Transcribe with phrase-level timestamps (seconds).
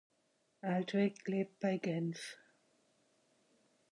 [0.63, 2.35] Altwegg lebt bei Genf.